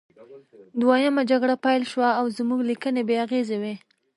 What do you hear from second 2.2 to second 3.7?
زموږ لیکنې بې اغیزې